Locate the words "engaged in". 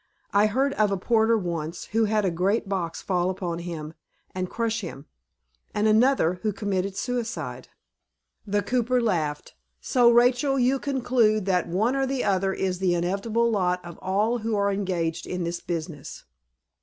14.71-15.43